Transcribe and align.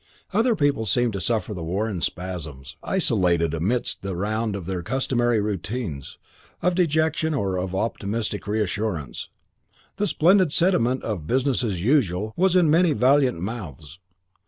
Other 0.33 0.55
people 0.55 0.87
seemed 0.87 1.13
to 1.13 1.21
suffer 1.21 1.53
the 1.53 1.61
war 1.61 1.87
in 1.87 2.01
spasms, 2.01 2.75
isolated 2.81 3.53
amidst 3.53 4.01
the 4.01 4.15
round 4.15 4.55
of 4.55 4.65
their 4.65 4.81
customary 4.81 5.39
routines, 5.39 6.17
of 6.63 6.73
dejection 6.73 7.35
or 7.35 7.55
of 7.59 7.75
optimistic 7.75 8.47
reassurance. 8.47 9.29
The 9.97 10.07
splendid 10.07 10.51
sentiment 10.53 11.03
of 11.03 11.27
"Business 11.27 11.63
as 11.63 11.83
usual" 11.83 12.33
was 12.35 12.55
in 12.55 12.67
many 12.67 12.93
valiant 12.93 13.41
mouths. 13.41 13.99